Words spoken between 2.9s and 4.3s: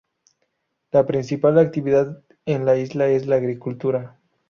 es la agricultura.